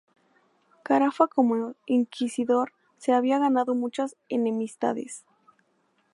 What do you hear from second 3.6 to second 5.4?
muchas enemistades.